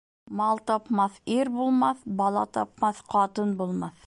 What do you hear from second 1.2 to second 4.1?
ир булмаҫ, бала тапмаҫ ҡатын булмаҫ.